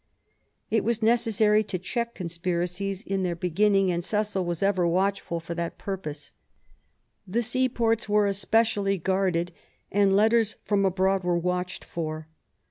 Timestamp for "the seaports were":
7.27-8.27